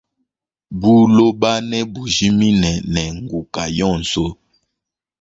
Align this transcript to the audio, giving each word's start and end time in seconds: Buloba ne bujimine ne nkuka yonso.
Buloba 0.79 1.51
ne 1.69 1.79
bujimine 1.91 2.71
ne 2.93 3.01
nkuka 3.17 3.63
yonso. 3.77 4.25